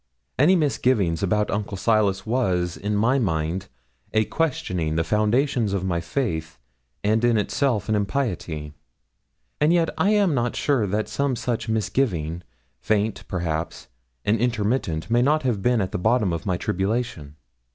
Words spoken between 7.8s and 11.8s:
an impiety. And yet I am not sure that some such